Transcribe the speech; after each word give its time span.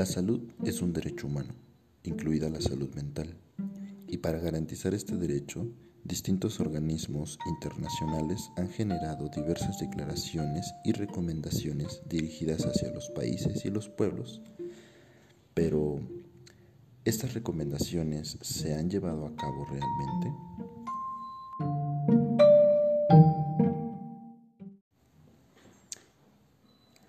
La 0.00 0.06
salud 0.06 0.40
es 0.64 0.80
un 0.80 0.94
derecho 0.94 1.26
humano, 1.26 1.52
incluida 2.04 2.48
la 2.48 2.62
salud 2.62 2.88
mental, 2.94 3.36
y 4.08 4.16
para 4.16 4.38
garantizar 4.38 4.94
este 4.94 5.14
derecho, 5.14 5.70
distintos 6.04 6.58
organismos 6.58 7.38
internacionales 7.46 8.50
han 8.56 8.70
generado 8.70 9.28
diversas 9.28 9.78
declaraciones 9.78 10.72
y 10.86 10.92
recomendaciones 10.92 12.00
dirigidas 12.08 12.64
hacia 12.64 12.90
los 12.92 13.10
países 13.10 13.66
y 13.66 13.68
los 13.68 13.90
pueblos. 13.90 14.40
Pero, 15.52 16.00
¿estas 17.04 17.34
recomendaciones 17.34 18.38
se 18.40 18.74
han 18.74 18.88
llevado 18.88 19.26
a 19.26 19.36
cabo 19.36 19.66
realmente? 19.66 20.32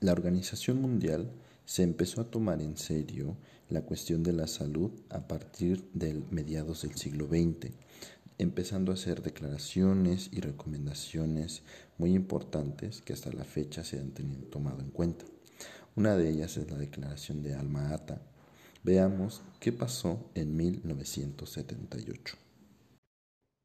La 0.00 0.12
Organización 0.12 0.80
Mundial 0.80 1.30
se 1.68 1.82
empezó 1.82 2.22
a 2.22 2.30
tomar 2.30 2.62
en 2.62 2.78
serio 2.78 3.36
la 3.68 3.82
cuestión 3.82 4.22
de 4.22 4.32
la 4.32 4.46
salud 4.46 4.90
a 5.10 5.28
partir 5.28 5.84
del 5.92 6.24
mediados 6.30 6.80
del 6.80 6.94
siglo 6.94 7.26
XX, 7.26 7.74
empezando 8.38 8.90
a 8.90 8.94
hacer 8.94 9.20
declaraciones 9.20 10.30
y 10.32 10.40
recomendaciones 10.40 11.62
muy 11.98 12.14
importantes 12.14 13.02
que 13.02 13.12
hasta 13.12 13.30
la 13.34 13.44
fecha 13.44 13.84
se 13.84 14.00
han 14.00 14.12
tenido, 14.12 14.46
tomado 14.46 14.80
en 14.80 14.88
cuenta. 14.88 15.26
Una 15.94 16.16
de 16.16 16.30
ellas 16.30 16.56
es 16.56 16.70
la 16.70 16.78
declaración 16.78 17.42
de 17.42 17.52
Alma 17.52 17.92
Ata. 17.92 18.22
Veamos 18.82 19.42
qué 19.60 19.70
pasó 19.70 20.30
en 20.34 20.56
1978. 20.56 22.34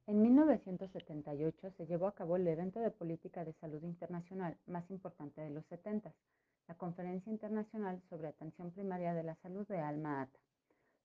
En 0.08 0.22
1978 0.22 1.72
se 1.78 1.86
llevó 1.86 2.08
a 2.08 2.16
cabo 2.16 2.36
el 2.36 2.46
evento 2.50 2.82
de 2.82 2.92
política 2.92 3.46
de 3.46 3.54
salud 3.54 3.82
internacional 3.82 4.58
más 4.68 4.92
importante 4.92 5.40
de 5.40 5.52
los 5.52 5.66
70, 5.68 6.14
la 6.68 6.76
Conferencia 6.76 7.32
Internacional 7.32 8.02
sobre 8.10 8.28
Atención 8.28 8.72
Primaria 8.72 9.14
de 9.14 9.24
la 9.24 9.36
Salud 9.36 9.68
de 9.68 9.80
Alma 9.80 10.22
Ata. 10.22 10.40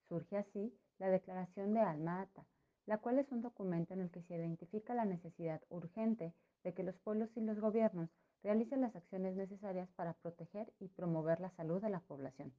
Surge 0.08 0.36
así 0.36 0.72
la 0.98 1.08
Declaración 1.08 1.74
de 1.74 1.80
Alma 1.80 2.22
Ata, 2.22 2.46
la 2.86 2.98
cual 2.98 3.19
es 3.19 3.30
un 3.33 3.42
documento 3.42 3.92
en 3.94 4.00
el 4.00 4.10
que 4.10 4.22
se 4.22 4.36
identifica 4.36 4.94
la 4.94 5.05
necesidad 5.05 5.60
urgente 5.68 6.33
de 6.64 6.74
que 6.74 6.84
los 6.84 6.96
pueblos 6.98 7.28
y 7.36 7.41
los 7.41 7.60
gobiernos 7.60 8.08
realicen 8.42 8.80
las 8.80 8.94
acciones 8.94 9.34
necesarias 9.36 9.88
para 9.96 10.14
proteger 10.14 10.72
y 10.78 10.88
promover 10.88 11.41
la 11.41 11.50
salud 11.50 11.83
de 11.83 11.90
la 11.90 12.00
población. 12.00 12.52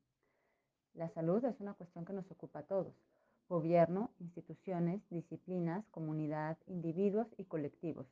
La 0.93 1.09
salud 1.09 1.43
es 1.45 1.59
una 1.61 1.73
cuestión 1.73 2.05
que 2.05 2.13
nos 2.13 2.29
ocupa 2.29 2.59
a 2.59 2.63
todos, 2.63 2.93
gobierno, 3.47 4.11
instituciones, 4.19 5.01
disciplinas, 5.09 5.85
comunidad, 5.89 6.57
individuos 6.67 7.27
y 7.37 7.45
colectivos, 7.45 8.07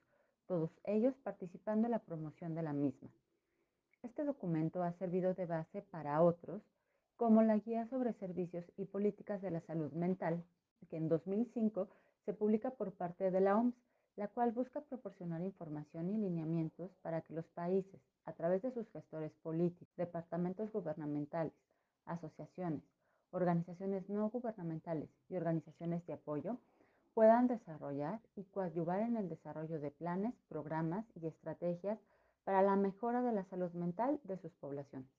todos 0.47 0.71
ellos 0.85 1.13
participando 1.23 1.87
en 1.87 1.91
la 1.91 1.99
promoción 1.99 2.55
de 2.55 2.63
la 2.63 2.73
misma. 2.73 3.09
Este 4.07 4.23
documento 4.23 4.83
ha 4.83 4.93
servido 4.93 5.33
de 5.33 5.45
base 5.45 5.81
para 5.81 6.21
otros, 6.21 6.61
como 7.17 7.43
la 7.43 7.57
Guía 7.57 7.85
sobre 7.87 8.13
Servicios 8.13 8.63
y 8.77 8.85
Políticas 8.85 9.41
de 9.41 9.51
la 9.51 9.59
Salud 9.59 9.91
Mental, 9.91 10.45
que 10.89 10.95
en 10.95 11.09
2005 11.09 11.89
se 12.23 12.33
publica 12.33 12.71
por 12.71 12.93
parte 12.93 13.31
de 13.31 13.41
la 13.41 13.57
OMS, 13.57 13.75
la 14.15 14.29
cual 14.29 14.53
busca 14.53 14.79
proporcionar 14.79 15.41
información 15.41 16.09
y 16.09 16.17
lineamientos 16.17 16.89
para 17.01 17.19
que 17.19 17.33
los 17.33 17.45
países, 17.47 17.99
a 18.23 18.31
través 18.31 18.61
de 18.61 18.71
sus 18.71 18.89
gestores 18.91 19.33
políticos, 19.43 19.93
departamentos 19.97 20.71
gubernamentales, 20.71 21.53
asociaciones, 22.05 22.83
organizaciones 23.31 24.07
no 24.07 24.29
gubernamentales 24.29 25.09
y 25.27 25.35
organizaciones 25.35 26.07
de 26.07 26.13
apoyo 26.13 26.57
puedan 27.13 27.47
desarrollar 27.47 28.21
y 28.37 28.45
coadyuvar 28.45 29.01
en 29.01 29.17
el 29.17 29.27
desarrollo 29.27 29.81
de 29.81 29.91
planes, 29.91 30.33
programas 30.47 31.05
y 31.21 31.27
estrategias 31.27 31.99
para 32.47 32.61
la 32.61 32.77
mejora 32.77 33.21
de 33.21 33.33
la 33.33 33.43
salud 33.43 33.73
mental 33.73 34.21
de 34.23 34.37
sus 34.37 34.53
poblaciones. 34.53 35.09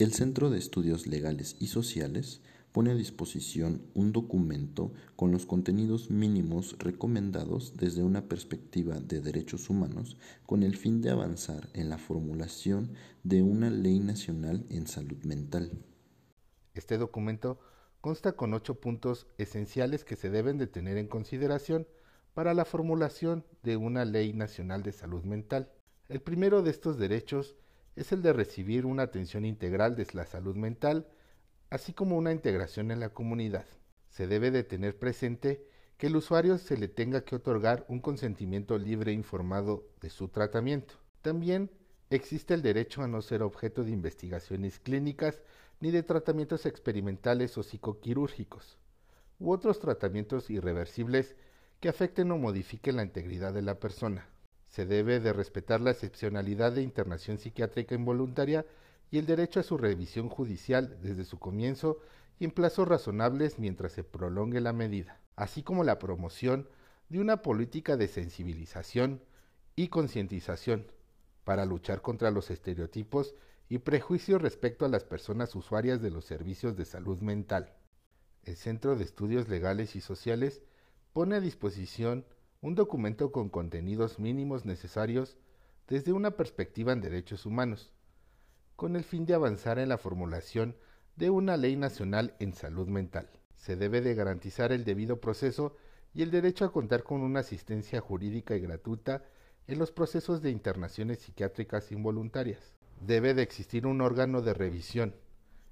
El 0.00 0.12
Centro 0.12 0.50
de 0.50 0.58
Estudios 0.58 1.06
Legales 1.06 1.56
y 1.60 1.68
Sociales 1.68 2.42
pone 2.72 2.90
a 2.90 2.96
disposición 2.96 3.86
un 3.94 4.10
documento 4.10 4.92
con 5.14 5.30
los 5.30 5.46
contenidos 5.46 6.10
mínimos 6.10 6.74
recomendados 6.80 7.76
desde 7.76 8.02
una 8.02 8.22
perspectiva 8.22 8.98
de 8.98 9.20
derechos 9.20 9.70
humanos 9.70 10.16
con 10.46 10.64
el 10.64 10.76
fin 10.76 11.00
de 11.00 11.10
avanzar 11.10 11.68
en 11.74 11.88
la 11.88 11.98
formulación 11.98 12.92
de 13.22 13.44
una 13.44 13.70
ley 13.70 14.00
nacional 14.00 14.66
en 14.68 14.88
salud 14.88 15.22
mental. 15.22 15.70
Este 16.74 16.98
documento 16.98 17.60
consta 18.00 18.32
con 18.32 18.52
ocho 18.52 18.80
puntos 18.80 19.28
esenciales 19.38 20.04
que 20.04 20.16
se 20.16 20.28
deben 20.28 20.58
de 20.58 20.66
tener 20.66 20.96
en 20.96 21.06
consideración 21.06 21.86
para 22.34 22.52
la 22.52 22.64
formulación 22.64 23.44
de 23.62 23.76
una 23.76 24.04
ley 24.04 24.32
nacional 24.32 24.82
de 24.82 24.90
salud 24.90 25.22
mental. 25.22 25.70
El 26.10 26.20
primero 26.20 26.64
de 26.64 26.72
estos 26.72 26.98
derechos 26.98 27.54
es 27.94 28.10
el 28.10 28.20
de 28.20 28.32
recibir 28.32 28.84
una 28.84 29.04
atención 29.04 29.44
integral 29.44 29.94
de 29.94 30.08
la 30.12 30.26
salud 30.26 30.56
mental, 30.56 31.06
así 31.70 31.92
como 31.92 32.18
una 32.18 32.32
integración 32.32 32.90
en 32.90 32.98
la 32.98 33.10
comunidad. 33.10 33.64
Se 34.08 34.26
debe 34.26 34.50
de 34.50 34.64
tener 34.64 34.98
presente 34.98 35.64
que 35.98 36.08
el 36.08 36.16
usuario 36.16 36.58
se 36.58 36.76
le 36.76 36.88
tenga 36.88 37.20
que 37.20 37.36
otorgar 37.36 37.86
un 37.86 38.00
consentimiento 38.00 38.76
libre 38.76 39.12
e 39.12 39.14
informado 39.14 39.86
de 40.00 40.10
su 40.10 40.26
tratamiento. 40.26 40.94
También 41.22 41.70
existe 42.10 42.54
el 42.54 42.62
derecho 42.62 43.02
a 43.02 43.06
no 43.06 43.22
ser 43.22 43.44
objeto 43.44 43.84
de 43.84 43.92
investigaciones 43.92 44.80
clínicas 44.80 45.40
ni 45.78 45.92
de 45.92 46.02
tratamientos 46.02 46.66
experimentales 46.66 47.56
o 47.56 47.62
psicoquirúrgicos, 47.62 48.78
u 49.38 49.52
otros 49.52 49.78
tratamientos 49.78 50.50
irreversibles 50.50 51.36
que 51.78 51.88
afecten 51.88 52.32
o 52.32 52.36
modifiquen 52.36 52.96
la 52.96 53.04
integridad 53.04 53.54
de 53.54 53.62
la 53.62 53.78
persona. 53.78 54.28
Se 54.70 54.86
debe 54.86 55.18
de 55.18 55.32
respetar 55.32 55.80
la 55.80 55.90
excepcionalidad 55.90 56.70
de 56.70 56.82
internación 56.82 57.38
psiquiátrica 57.38 57.96
involuntaria 57.96 58.64
y 59.10 59.18
el 59.18 59.26
derecho 59.26 59.58
a 59.58 59.64
su 59.64 59.76
revisión 59.76 60.28
judicial 60.28 60.96
desde 61.02 61.24
su 61.24 61.40
comienzo 61.40 61.98
y 62.38 62.44
en 62.44 62.52
plazos 62.52 62.86
razonables 62.86 63.58
mientras 63.58 63.92
se 63.92 64.04
prolongue 64.04 64.60
la 64.60 64.72
medida, 64.72 65.20
así 65.34 65.64
como 65.64 65.82
la 65.82 65.98
promoción 65.98 66.68
de 67.08 67.18
una 67.18 67.42
política 67.42 67.96
de 67.96 68.06
sensibilización 68.06 69.20
y 69.74 69.88
concientización 69.88 70.86
para 71.42 71.66
luchar 71.66 72.00
contra 72.00 72.30
los 72.30 72.48
estereotipos 72.52 73.34
y 73.68 73.78
prejuicios 73.78 74.40
respecto 74.40 74.84
a 74.84 74.88
las 74.88 75.02
personas 75.02 75.52
usuarias 75.56 76.00
de 76.00 76.12
los 76.12 76.24
servicios 76.24 76.76
de 76.76 76.84
salud 76.84 77.18
mental. 77.18 77.74
El 78.44 78.54
Centro 78.54 78.94
de 78.94 79.02
Estudios 79.02 79.48
Legales 79.48 79.96
y 79.96 80.00
Sociales 80.00 80.62
pone 81.12 81.34
a 81.34 81.40
disposición 81.40 82.24
un 82.62 82.74
documento 82.74 83.32
con 83.32 83.48
contenidos 83.48 84.18
mínimos 84.18 84.66
necesarios 84.66 85.38
desde 85.88 86.12
una 86.12 86.32
perspectiva 86.32 86.92
en 86.92 87.00
derechos 87.00 87.46
humanos, 87.46 87.92
con 88.76 88.96
el 88.96 89.04
fin 89.04 89.24
de 89.24 89.34
avanzar 89.34 89.78
en 89.78 89.88
la 89.88 89.98
formulación 89.98 90.76
de 91.16 91.30
una 91.30 91.56
ley 91.56 91.76
nacional 91.76 92.34
en 92.38 92.52
salud 92.52 92.88
mental. 92.88 93.30
Se 93.56 93.76
debe 93.76 94.00
de 94.00 94.14
garantizar 94.14 94.72
el 94.72 94.84
debido 94.84 95.20
proceso 95.20 95.76
y 96.14 96.22
el 96.22 96.30
derecho 96.30 96.64
a 96.64 96.72
contar 96.72 97.02
con 97.02 97.22
una 97.22 97.40
asistencia 97.40 98.00
jurídica 98.00 98.56
y 98.56 98.60
gratuita 98.60 99.24
en 99.66 99.78
los 99.78 99.92
procesos 99.92 100.42
de 100.42 100.50
internaciones 100.50 101.20
psiquiátricas 101.20 101.92
involuntarias 101.92 102.74
debe 103.00 103.34
de 103.34 103.42
existir 103.42 103.86
un 103.86 104.00
órgano 104.00 104.42
de 104.42 104.52
revisión 104.52 105.14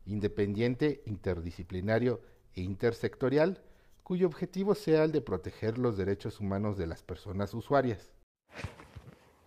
independiente, 0.06 1.02
interdisciplinario 1.04 2.22
e 2.54 2.62
intersectorial 2.62 3.62
cuyo 4.08 4.26
objetivo 4.26 4.74
sea 4.74 5.04
el 5.04 5.12
de 5.12 5.20
proteger 5.20 5.76
los 5.76 5.98
derechos 5.98 6.40
humanos 6.40 6.78
de 6.78 6.86
las 6.86 7.02
personas 7.02 7.52
usuarias. 7.52 8.10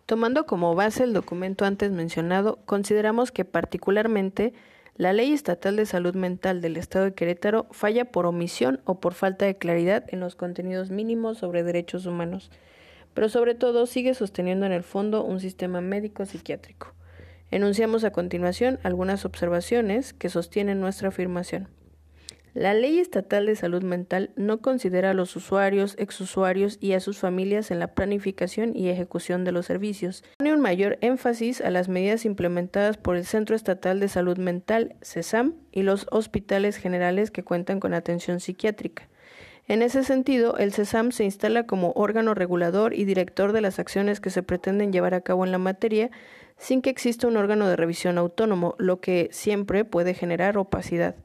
Tomando 0.06 0.46
como 0.46 0.76
base 0.76 1.04
el 1.04 1.14
documento 1.14 1.66
antes 1.66 1.92
mencionado, 1.92 2.60
consideramos 2.68 3.32
que 3.32 3.44
particularmente 3.44 4.54
la 4.96 5.14
Ley 5.14 5.34
Estatal 5.34 5.78
de 5.78 5.88
Salud 5.88 6.14
Mental 6.14 6.62
del 6.62 6.78
Estado 6.78 7.06
de 7.06 7.16
Querétaro 7.16 7.66
falla 7.72 8.06
por 8.06 8.28
omisión 8.28 8.82
o 8.86 9.00
por 9.00 9.16
falta 9.16 9.46
de 9.46 9.58
claridad 9.58 10.06
en 10.10 10.20
los 10.20 10.36
contenidos 10.36 10.92
mínimos 10.92 11.40
sobre 11.40 11.64
derechos 11.64 12.06
humanos, 12.06 12.52
pero 13.16 13.30
sobre 13.30 13.56
todo 13.56 13.88
sigue 13.88 14.14
sosteniendo 14.14 14.68
en 14.68 14.74
el 14.74 14.84
fondo 14.84 15.24
un 15.24 15.40
sistema 15.40 15.82
médico 15.82 16.24
psiquiátrico. 16.28 16.94
Enunciamos 17.50 18.04
a 18.04 18.12
continuación 18.12 18.78
algunas 18.84 19.26
observaciones 19.26 20.14
que 20.14 20.30
sostienen 20.30 20.80
nuestra 20.80 21.08
afirmación. 21.08 21.68
La 22.54 22.74
Ley 22.74 23.00
Estatal 23.00 23.46
de 23.46 23.56
Salud 23.56 23.82
Mental 23.82 24.32
no 24.36 24.60
considera 24.60 25.12
a 25.12 25.14
los 25.14 25.38
usuarios, 25.38 25.96
exusuarios 25.98 26.78
y 26.82 26.92
a 26.92 27.00
sus 27.00 27.18
familias 27.18 27.72
en 27.72 27.80
la 27.80 27.94
planificación 27.94 28.76
y 28.76 28.90
ejecución 28.90 29.46
de 29.46 29.54
los 29.54 29.68
servicios. 29.68 30.26
Pone 30.38 30.54
un 30.54 30.60
mayor 30.60 30.98
énfasis 31.00 31.62
a 31.62 31.70
las 31.70 31.88
medidas 31.88 32.26
implementadas 32.26 32.98
por 32.98 33.16
el 33.16 33.24
Centro 33.24 33.56
Estatal 33.56 34.02
de 34.02 34.10
Salud 34.10 34.38
Mental, 34.38 34.98
CESAM, 35.02 35.54
y 35.72 35.84
los 35.84 36.08
hospitales 36.12 36.76
generales 36.76 37.32
que 37.32 37.46
cuentan 37.46 37.80
con 37.80 37.94
atención 37.94 38.42
psiquiátrica. 38.42 39.08
En 39.70 39.82
ese 39.82 40.04
sentido, 40.04 40.58
el 40.58 40.74
CESAM 40.74 41.14
se 41.14 41.24
instala 41.24 41.66
como 41.66 41.94
órgano 41.96 42.34
regulador 42.34 42.94
y 42.94 43.06
director 43.06 43.54
de 43.54 43.62
las 43.62 43.80
acciones 43.80 44.20
que 44.20 44.30
se 44.30 44.44
pretenden 44.44 44.92
llevar 44.92 45.14
a 45.14 45.22
cabo 45.22 45.46
en 45.46 45.54
la 45.54 45.58
materia, 45.58 46.12
sin 46.58 46.82
que 46.82 46.90
exista 46.90 47.30
un 47.30 47.38
órgano 47.38 47.70
de 47.70 47.78
revisión 47.78 48.18
autónomo, 48.18 48.76
lo 48.78 49.00
que 49.00 49.30
siempre 49.32 49.86
puede 49.86 50.14
generar 50.14 50.58
opacidad. 50.58 51.16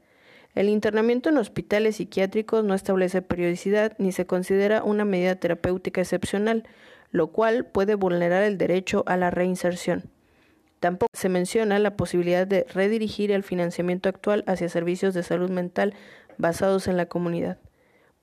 El 0.57 0.69
internamiento 0.69 1.29
en 1.29 1.37
hospitales 1.37 1.97
psiquiátricos 1.97 2.63
no 2.63 2.73
establece 2.73 3.21
periodicidad 3.21 3.93
ni 3.99 4.11
se 4.11 4.25
considera 4.25 4.81
una 4.83 5.05
medida 5.05 5.35
terapéutica 5.35 6.01
excepcional, 6.01 6.63
lo 7.11 7.27
cual 7.27 7.67
puede 7.67 7.93
vulnerar 7.93 8.41
el 8.41 8.57
derecho 8.57 9.03
a 9.05 9.17
la 9.17 9.29
reinserción. 9.29 10.09
Tampoco 10.79 11.11
se 11.13 11.29
menciona 11.29 11.77
la 11.77 11.95
posibilidad 11.95 12.47
de 12.47 12.65
redirigir 12.73 13.31
el 13.31 13.43
financiamiento 13.43 14.09
actual 14.09 14.43
hacia 14.47 14.67
servicios 14.67 15.13
de 15.13 15.21
salud 15.21 15.51
mental 15.51 15.93
basados 16.39 16.87
en 16.87 16.97
la 16.97 17.05
comunidad. 17.05 17.59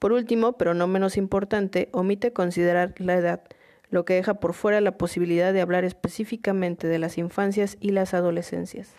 Por 0.01 0.11
último, 0.11 0.55
pero 0.55 0.75
no 0.75 0.89
menos 0.89 1.17
importante, 1.17 1.89
omite 1.93 2.33
considerar 2.33 2.95
la 2.99 3.15
edad, 3.15 3.45
lo 3.91 4.05
que 4.05 4.15
deja 4.15 4.35
por 4.41 4.55
fuera 4.55 4.81
la 4.81 4.99
posibilidad 4.99 5.53
de 5.53 5.61
hablar 5.61 5.85
específicamente 5.85 6.89
de 6.89 6.99
las 6.99 7.17
infancias 7.17 7.77
y 7.79 7.91
las 7.91 8.13
adolescencias. 8.13 8.93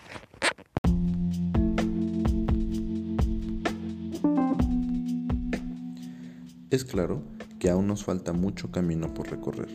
Es 6.76 6.84
claro 6.84 7.24
que 7.58 7.70
aún 7.70 7.88
nos 7.88 8.04
falta 8.04 8.34
mucho 8.34 8.70
camino 8.70 9.14
por 9.14 9.32
recorrer. 9.32 9.70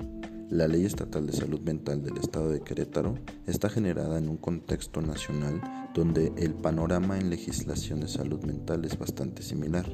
La 0.50 0.68
Ley 0.68 0.84
Estatal 0.84 1.26
de 1.26 1.32
Salud 1.32 1.58
Mental 1.62 2.02
del 2.02 2.18
Estado 2.18 2.50
de 2.50 2.60
Querétaro 2.60 3.14
está 3.46 3.70
generada 3.70 4.18
en 4.18 4.28
un 4.28 4.36
contexto 4.36 5.00
nacional 5.00 5.62
donde 5.94 6.30
el 6.36 6.52
panorama 6.52 7.18
en 7.18 7.30
legislación 7.30 8.00
de 8.00 8.08
salud 8.08 8.44
mental 8.44 8.84
es 8.84 8.98
bastante 8.98 9.42
similar. 9.42 9.86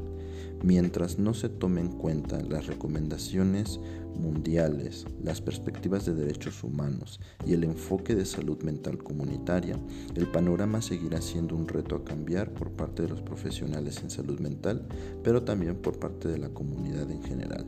Mientras 0.63 1.19
no 1.19 1.35
se 1.35 1.49
tomen 1.49 1.87
en 1.87 1.93
cuenta 1.93 2.41
las 2.41 2.67
recomendaciones 2.67 3.79
mundiales, 4.17 5.07
las 5.23 5.41
perspectivas 5.41 6.07
de 6.07 6.15
derechos 6.15 6.65
humanos 6.65 7.21
y 7.47 7.53
el 7.53 7.65
enfoque 7.65 8.15
de 8.15 8.25
salud 8.25 8.63
mental 8.63 8.99
comunitaria, 8.99 9.79
el 10.15 10.27
panorama 10.27 10.81
seguirá 10.83 11.21
siendo 11.21 11.55
un 11.55 11.69
reto 11.69 11.97
a 11.97 12.05
cambiar 12.05 12.53
por 12.53 12.71
parte 12.71 13.03
de 13.03 13.09
los 13.09 13.21
profesionales 13.21 14.01
en 14.03 14.11
salud 14.11 14.41
mental, 14.41 14.87
pero 15.23 15.43
también 15.43 15.77
por 15.77 15.99
parte 15.99 16.29
de 16.29 16.39
la 16.39 16.49
comunidad 16.49 17.11
en 17.11 17.23
general. 17.23 17.67